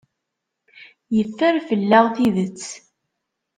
Yeffer 1.15 1.55
fell-aɣ 1.67 2.05
tidet. 2.15 2.63